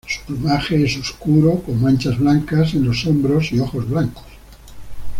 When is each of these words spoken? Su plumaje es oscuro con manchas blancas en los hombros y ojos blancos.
Su 0.07 0.25
plumaje 0.25 0.83
es 0.83 0.97
oscuro 0.97 1.61
con 1.61 1.79
manchas 1.79 2.17
blancas 2.17 2.73
en 2.73 2.87
los 2.87 3.05
hombros 3.05 3.51
y 3.51 3.59
ojos 3.59 3.87
blancos. 3.87 4.23